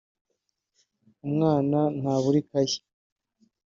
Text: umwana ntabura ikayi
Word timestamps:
umwana 1.25 1.79
ntabura 1.99 2.37
ikayi 2.43 2.77